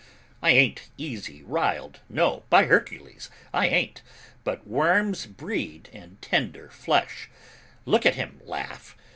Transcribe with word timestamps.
I 0.41 0.49
ain't 0.49 0.89
easy 0.97 1.43
riled, 1.43 1.99
no, 2.09 2.45
by 2.49 2.63
Hercules, 2.65 3.29
I 3.53 3.67
ain't, 3.67 4.01
but 4.43 4.65
worms 4.65 5.27
breed 5.27 5.89
in 5.93 6.17
tender 6.21 6.69
flesh. 6.71 7.29
Look 7.85 8.07
at 8.07 8.15
him 8.15 8.41
laugh! 8.43 8.97